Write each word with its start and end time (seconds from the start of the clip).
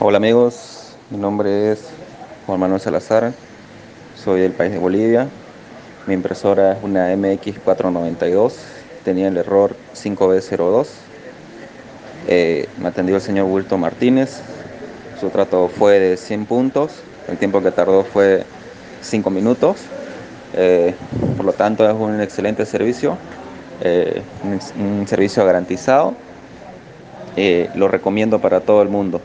Hola 0.00 0.16
amigos, 0.16 0.96
mi 1.10 1.18
nombre 1.18 1.72
es 1.72 1.80
Juan 2.46 2.58
Manuel 2.58 2.80
Salazar, 2.80 3.32
soy 4.16 4.40
del 4.40 4.52
país 4.52 4.72
de 4.72 4.78
Bolivia. 4.78 5.28
Mi 6.06 6.14
impresora 6.14 6.72
es 6.72 6.78
una 6.82 7.12
MX492, 7.14 8.54
tenía 9.04 9.28
el 9.28 9.36
error 9.36 9.76
5B02. 9.94 10.86
Eh, 12.26 12.68
me 12.80 12.88
atendió 12.88 13.16
el 13.16 13.20
señor 13.20 13.46
Wilton 13.50 13.80
Martínez, 13.80 14.40
su 15.20 15.28
trato 15.28 15.68
fue 15.68 16.00
de 16.00 16.16
100 16.16 16.46
puntos, 16.46 16.92
el 17.28 17.36
tiempo 17.36 17.62
que 17.62 17.70
tardó 17.70 18.02
fue 18.02 18.44
5 19.02 19.28
minutos, 19.30 19.82
eh, 20.54 20.94
por 21.36 21.44
lo 21.44 21.52
tanto 21.52 21.88
es 21.88 21.94
un 21.94 22.20
excelente 22.20 22.64
servicio, 22.64 23.18
eh, 23.82 24.22
un, 24.42 24.58
un, 24.82 25.06
servicio 25.06 25.44
garantizado, 25.44 26.14
eh, 27.36 27.68
lo 27.74 27.88
recomiendo 27.88 28.40
para 28.40 28.60
todo 28.60 28.82
el 28.82 28.88
mundo. 28.88 29.20